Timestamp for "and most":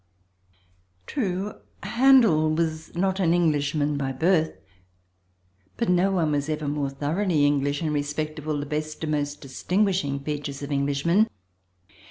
9.03-9.41